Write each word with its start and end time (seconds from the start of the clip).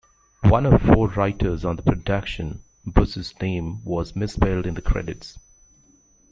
One 0.45 0.65
of 0.65 0.81
four 0.81 1.09
writers 1.09 1.63
on 1.63 1.75
the 1.75 1.83
production, 1.83 2.63
Busch's 2.87 3.39
name 3.39 3.83
was 3.85 4.15
misspelled 4.15 4.65
in 4.65 4.73
the 4.73 4.81
credits. 4.81 5.37